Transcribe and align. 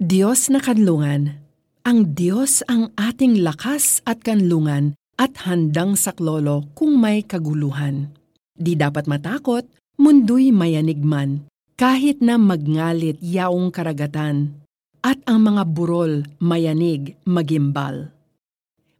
Diyos 0.00 0.48
na 0.48 0.64
kanlungan, 0.64 1.44
ang 1.84 2.16
Diyos 2.16 2.64
ang 2.64 2.88
ating 2.96 3.44
lakas 3.44 4.00
at 4.08 4.24
kanlungan 4.24 4.96
at 5.20 5.44
handang 5.44 5.92
saklolo 5.92 6.72
kung 6.72 6.96
may 6.96 7.20
kaguluhan. 7.20 8.08
Di 8.56 8.80
dapat 8.80 9.04
matakot, 9.04 9.68
mundo'y 10.00 10.56
mayanigman, 10.56 11.44
kahit 11.76 12.24
na 12.24 12.40
magngalit 12.40 13.20
yaong 13.20 13.68
karagatan, 13.68 14.64
at 15.04 15.20
ang 15.28 15.44
mga 15.44 15.68
burol 15.68 16.24
mayanig 16.40 17.20
magimbal. 17.28 18.08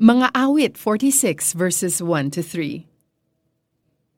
Mga 0.00 0.32
awit 0.32 0.80
46 0.80 1.52
verses 1.60 2.00
1 2.00 2.32
to 2.32 2.40
3 2.40 2.88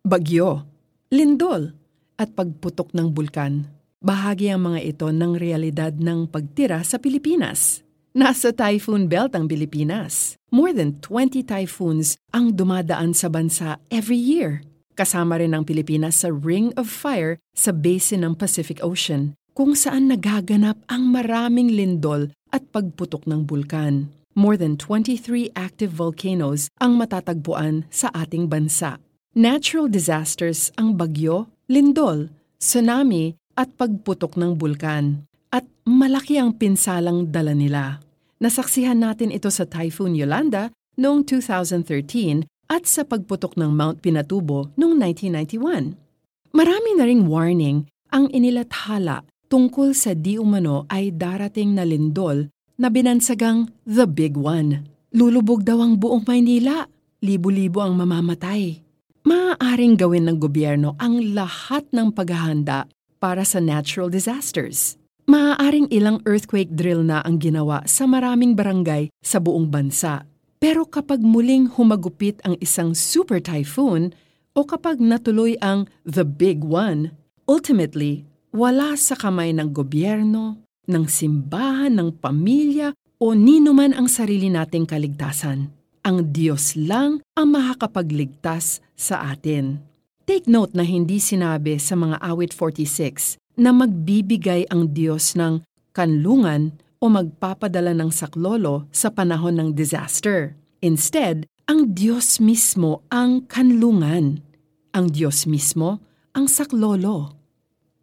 Bagyo, 0.06 0.62
lindol, 1.10 1.74
at 2.22 2.38
pagputok 2.38 2.94
ng 2.94 3.10
bulkan. 3.10 3.66
Bahagi 3.98 4.54
ang 4.54 4.70
mga 4.70 4.94
ito 4.94 5.10
ng 5.10 5.34
realidad 5.34 5.90
ng 5.98 6.30
pagtira 6.30 6.86
sa 6.86 7.02
Pilipinas. 7.02 7.82
Nasa 8.14 8.54
typhoon 8.54 9.10
belt 9.10 9.34
ang 9.34 9.50
Pilipinas. 9.50 10.38
More 10.54 10.70
than 10.70 11.02
20 11.02 11.42
typhoons 11.42 12.14
ang 12.30 12.54
dumadaan 12.54 13.10
sa 13.10 13.26
bansa 13.26 13.82
every 13.90 14.14
year. 14.14 14.62
Kasama 14.94 15.42
rin 15.42 15.50
ang 15.50 15.66
Pilipinas 15.66 16.22
sa 16.22 16.30
Ring 16.30 16.70
of 16.78 16.86
Fire 16.86 17.42
sa 17.58 17.74
basin 17.74 18.22
ng 18.22 18.38
Pacific 18.38 18.78
Ocean, 18.86 19.34
kung 19.58 19.74
saan 19.74 20.06
nagaganap 20.06 20.78
ang 20.86 21.10
maraming 21.10 21.74
lindol 21.74 22.30
at 22.54 22.70
pagputok 22.70 23.26
ng 23.26 23.50
bulkan. 23.50 24.14
More 24.38 24.54
than 24.54 24.78
23 24.78 25.58
active 25.58 25.90
volcanoes 25.90 26.70
ang 26.78 26.94
matatagpuan 27.02 27.90
sa 27.90 28.14
ating 28.14 28.46
bansa. 28.46 29.02
Natural 29.34 29.90
disasters 29.90 30.70
ang 30.78 30.94
bagyo, 30.94 31.50
lindol, 31.66 32.30
tsunami 32.62 33.34
at 33.58 33.74
pagputok 33.74 34.38
ng 34.38 34.54
bulkan. 34.54 35.26
At 35.50 35.66
malaki 35.82 36.38
ang 36.38 36.54
pinsalang 36.54 37.34
dala 37.34 37.58
nila. 37.58 37.98
Nasaksihan 38.38 39.02
natin 39.02 39.34
ito 39.34 39.50
sa 39.50 39.66
Typhoon 39.66 40.14
Yolanda 40.14 40.70
noong 40.94 41.26
2013 41.26 42.46
at 42.70 42.86
sa 42.86 43.02
pagputok 43.02 43.58
ng 43.58 43.74
Mount 43.74 43.98
Pinatubo 43.98 44.70
noong 44.78 44.94
1991. 45.02 46.54
Marami 46.54 46.90
na 46.94 47.04
ring 47.04 47.26
warning 47.26 47.90
ang 48.14 48.30
inilathala 48.30 49.26
tungkol 49.50 49.90
sa 49.90 50.14
di 50.14 50.38
umano 50.38 50.86
ay 50.86 51.10
darating 51.10 51.74
na 51.74 51.82
lindol 51.82 52.46
na 52.78 52.88
binansagang 52.92 53.66
The 53.82 54.06
Big 54.06 54.38
One. 54.38 54.86
Lulubog 55.10 55.66
daw 55.66 55.82
ang 55.82 55.98
buong 55.98 56.22
Maynila. 56.22 56.86
Libo-libo 57.18 57.82
ang 57.82 57.98
mamamatay. 57.98 58.78
Maaaring 59.26 59.98
gawin 59.98 60.30
ng 60.30 60.38
gobyerno 60.38 60.94
ang 61.02 61.18
lahat 61.34 61.90
ng 61.90 62.14
paghahanda 62.14 62.86
para 63.18 63.42
sa 63.42 63.58
natural 63.58 64.10
disasters. 64.10 64.98
Maaaring 65.28 65.92
ilang 65.92 66.24
earthquake 66.24 66.72
drill 66.72 67.04
na 67.04 67.20
ang 67.20 67.36
ginawa 67.36 67.84
sa 67.84 68.08
maraming 68.08 68.56
barangay 68.56 69.12
sa 69.20 69.36
buong 69.36 69.68
bansa. 69.68 70.24
Pero 70.56 70.88
kapag 70.88 71.20
muling 71.20 71.68
humagupit 71.76 72.40
ang 72.48 72.56
isang 72.58 72.96
super 72.96 73.38
typhoon 73.38 74.16
o 74.56 74.64
kapag 74.64 74.98
natuloy 74.98 75.54
ang 75.60 75.86
The 76.08 76.24
Big 76.24 76.64
One, 76.64 77.12
ultimately, 77.44 78.24
wala 78.50 78.96
sa 78.96 79.14
kamay 79.14 79.52
ng 79.52 79.70
gobyerno, 79.70 80.58
ng 80.88 81.04
simbahan, 81.04 81.94
ng 81.94 82.16
pamilya 82.18 82.96
o 83.20 83.36
nino 83.36 83.76
man 83.76 83.92
ang 83.92 84.08
sarili 84.08 84.48
nating 84.48 84.88
kaligtasan. 84.88 85.68
Ang 86.08 86.32
Diyos 86.32 86.72
lang 86.72 87.20
ang 87.36 87.52
makakapagligtas 87.52 88.80
sa 88.96 89.28
atin. 89.28 89.87
Take 90.28 90.44
note 90.44 90.76
na 90.76 90.84
hindi 90.84 91.24
sinabi 91.24 91.80
sa 91.80 91.96
mga 91.96 92.20
awit 92.20 92.52
46 92.52 93.40
na 93.56 93.72
magbibigay 93.72 94.68
ang 94.68 94.92
Diyos 94.92 95.32
ng 95.32 95.64
kanlungan 95.96 96.76
o 97.00 97.08
magpapadala 97.08 97.96
ng 97.96 98.12
saklolo 98.12 98.84
sa 98.92 99.08
panahon 99.08 99.56
ng 99.56 99.68
disaster. 99.72 100.52
Instead, 100.84 101.48
ang 101.64 101.96
Diyos 101.96 102.44
mismo 102.44 103.00
ang 103.08 103.48
kanlungan. 103.48 104.44
Ang 104.92 105.06
Diyos 105.08 105.48
mismo 105.48 106.04
ang 106.36 106.44
saklolo. 106.44 107.32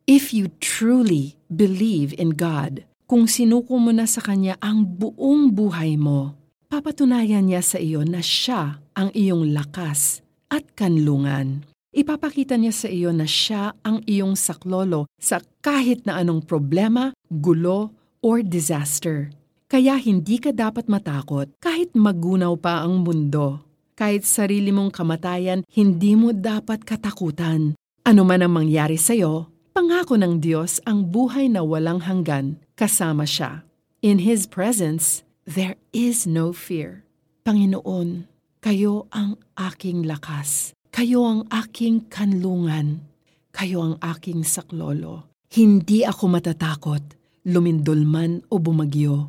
If 0.10 0.34
you 0.34 0.50
truly 0.58 1.38
believe 1.54 2.10
in 2.18 2.34
God, 2.34 2.90
kung 3.06 3.30
sinuko 3.30 3.78
mo 3.78 3.94
na 3.94 4.10
sa 4.10 4.26
Kanya 4.26 4.58
ang 4.66 4.82
buong 4.98 5.54
buhay 5.54 5.94
mo, 5.94 6.34
papatunayan 6.74 7.46
niya 7.46 7.62
sa 7.62 7.78
iyo 7.78 8.02
na 8.02 8.26
siya 8.26 8.82
ang 8.98 9.14
iyong 9.14 9.54
lakas 9.54 10.26
at 10.50 10.66
kanlungan. 10.74 11.75
Ipapakita 11.96 12.60
niya 12.60 12.76
sa 12.76 12.92
iyo 12.92 13.16
na 13.16 13.24
siya 13.24 13.72
ang 13.80 14.04
iyong 14.04 14.36
saklolo 14.36 15.08
sa 15.16 15.40
kahit 15.64 16.04
na 16.04 16.20
anong 16.20 16.44
problema, 16.44 17.16
gulo, 17.32 17.96
or 18.20 18.44
disaster. 18.44 19.32
Kaya 19.72 19.96
hindi 19.96 20.36
ka 20.44 20.52
dapat 20.52 20.92
matakot 20.92 21.56
kahit 21.64 21.96
magunaw 21.96 22.60
pa 22.60 22.84
ang 22.84 23.00
mundo. 23.00 23.64
Kahit 23.96 24.28
sarili 24.28 24.76
mong 24.76 24.92
kamatayan, 24.92 25.64
hindi 25.72 26.20
mo 26.20 26.36
dapat 26.36 26.84
katakutan. 26.84 27.80
Ano 28.04 28.28
man 28.28 28.44
ang 28.44 28.52
mangyari 28.52 29.00
sa 29.00 29.16
iyo, 29.16 29.56
Pangako 29.76 30.16
ng 30.16 30.40
Diyos 30.40 30.80
ang 30.88 31.12
buhay 31.12 31.52
na 31.52 31.60
walang 31.60 32.04
hanggan 32.04 32.64
kasama 32.80 33.28
siya. 33.28 33.68
In 34.00 34.24
His 34.24 34.48
presence, 34.48 35.28
there 35.44 35.76
is 35.92 36.24
no 36.24 36.56
fear. 36.56 37.04
Panginoon, 37.44 38.28
kayo 38.64 39.12
ang 39.12 39.36
aking 39.60 40.08
lakas. 40.08 40.72
Kayo 40.96 41.28
ang 41.28 41.44
aking 41.52 42.08
kanlungan. 42.08 43.04
Kayo 43.52 43.84
ang 43.84 43.96
aking 44.00 44.48
saklolo. 44.48 45.28
Hindi 45.52 46.08
ako 46.08 46.32
matatakot, 46.32 47.04
lumindol 47.44 48.08
man 48.08 48.48
o 48.48 48.64
bumagyo. 48.64 49.28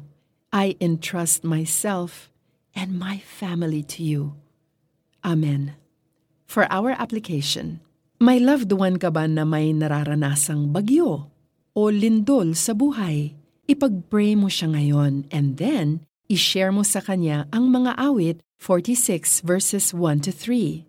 I 0.55 0.79
entrust 0.79 1.43
myself 1.43 2.31
and 2.71 2.95
my 2.95 3.19
family 3.19 3.83
to 3.99 4.07
you. 4.07 4.39
Amen. 5.27 5.75
For 6.47 6.71
our 6.71 6.95
application, 6.95 7.83
may 8.23 8.39
loved 8.39 8.71
one 8.71 9.03
ka 9.03 9.11
ba 9.11 9.27
na 9.27 9.43
may 9.43 9.75
nararanasang 9.75 10.71
bagyo 10.71 11.35
o 11.75 11.81
lindol 11.91 12.55
sa 12.55 12.79
buhay? 12.79 13.35
Ipag-pray 13.67 14.39
mo 14.39 14.47
siya 14.47 14.71
ngayon 14.71 15.27
and 15.35 15.59
then 15.59 16.07
i-share 16.31 16.71
mo 16.71 16.87
sa 16.87 17.03
kanya 17.03 17.51
ang 17.51 17.75
mga 17.75 17.99
awit 17.99 18.39
46 18.63 19.43
verses 19.43 19.91
1 19.91 20.31
to 20.31 20.31
3. 20.31 20.87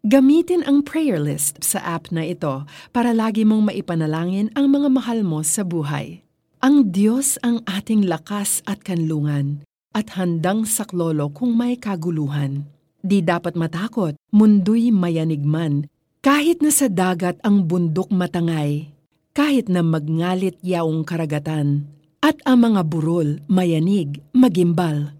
Gamitin 0.00 0.64
ang 0.64 0.80
prayer 0.80 1.20
list 1.20 1.60
sa 1.60 1.76
app 1.84 2.08
na 2.08 2.24
ito 2.24 2.64
para 2.88 3.12
lagi 3.12 3.44
mong 3.44 3.68
maipanalangin 3.68 4.48
ang 4.56 4.72
mga 4.72 4.88
mahal 4.88 5.20
mo 5.20 5.44
sa 5.44 5.60
buhay. 5.60 6.24
Ang 6.64 6.88
Diyos 6.88 7.36
ang 7.44 7.60
ating 7.68 8.08
lakas 8.08 8.64
at 8.64 8.80
kanlungan 8.80 9.60
at 9.92 10.16
handang 10.16 10.64
saklolo 10.64 11.28
kung 11.28 11.52
may 11.52 11.76
kaguluhan. 11.76 12.64
Di 13.04 13.20
dapat 13.20 13.60
matakot, 13.60 14.16
mundo'y 14.32 14.88
mayanigman 14.88 15.84
kahit 16.24 16.64
na 16.64 16.72
sa 16.72 16.88
dagat 16.88 17.36
ang 17.44 17.68
bundok 17.68 18.08
matangay, 18.08 18.88
kahit 19.36 19.68
na 19.68 19.84
magngalit 19.84 20.56
yaong 20.64 21.04
karagatan, 21.04 21.84
at 22.24 22.40
ang 22.48 22.64
mga 22.64 22.88
burol 22.88 23.44
mayanig, 23.52 24.24
magimbal. 24.32 25.12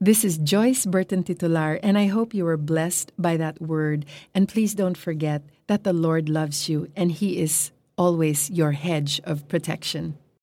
This 0.00 0.24
is 0.24 0.38
Joyce 0.38 0.86
Burton 0.86 1.24
Titular, 1.24 1.80
and 1.82 1.98
I 1.98 2.06
hope 2.06 2.32
you 2.32 2.46
are 2.46 2.56
blessed 2.56 3.10
by 3.18 3.36
that 3.36 3.60
word. 3.60 4.06
And 4.32 4.48
please 4.48 4.72
don't 4.72 4.96
forget 4.96 5.42
that 5.66 5.82
the 5.82 5.92
Lord 5.92 6.28
loves 6.28 6.68
you 6.68 6.86
and 6.94 7.10
He 7.10 7.40
is 7.40 7.72
always 7.96 8.48
your 8.48 8.72
hedge 8.72 9.20
of 9.24 9.48
protection. 9.48 10.16